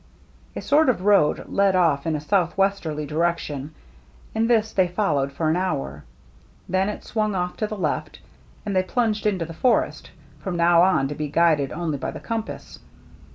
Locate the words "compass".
12.19-12.79